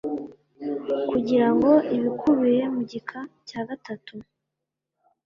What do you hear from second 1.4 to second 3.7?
ngo ibikubiye mu gika cya